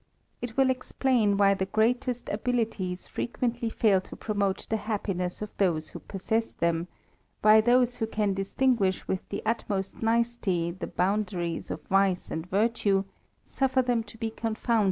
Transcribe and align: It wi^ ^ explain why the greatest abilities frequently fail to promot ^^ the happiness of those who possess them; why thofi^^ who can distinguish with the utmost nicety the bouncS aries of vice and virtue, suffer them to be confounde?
It 0.41 0.55
wi^ 0.55 0.65
^ 0.65 0.69
explain 0.71 1.37
why 1.37 1.53
the 1.53 1.67
greatest 1.67 2.27
abilities 2.29 3.05
frequently 3.05 3.69
fail 3.69 4.01
to 4.01 4.15
promot 4.15 4.55
^^ 4.57 4.67
the 4.67 4.77
happiness 4.77 5.43
of 5.43 5.55
those 5.59 5.89
who 5.89 5.99
possess 5.99 6.53
them; 6.53 6.87
why 7.43 7.61
thofi^^ 7.61 7.97
who 7.97 8.07
can 8.07 8.33
distinguish 8.33 9.07
with 9.07 9.29
the 9.29 9.43
utmost 9.45 10.01
nicety 10.01 10.71
the 10.71 10.87
bouncS 10.87 11.35
aries 11.35 11.69
of 11.69 11.83
vice 11.83 12.31
and 12.31 12.49
virtue, 12.49 13.03
suffer 13.43 13.83
them 13.83 14.01
to 14.05 14.17
be 14.17 14.31
confounde? 14.31 14.79